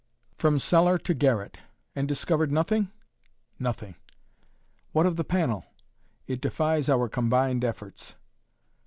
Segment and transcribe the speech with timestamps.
[0.35, 1.59] "From cellar to garret."
[1.95, 2.89] "And discovered nothing?"
[3.59, 3.93] "Nothing."
[4.93, 5.63] "What of the panel?"
[6.25, 8.15] "It defies our combined efforts."